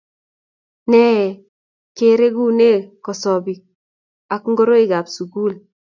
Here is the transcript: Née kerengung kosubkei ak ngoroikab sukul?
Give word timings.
Née 0.91 1.23
kerengung 1.97 2.61
kosubkei 3.05 3.65
ak 4.33 4.41
ngoroikab 4.51 5.05
sukul? 5.15 5.51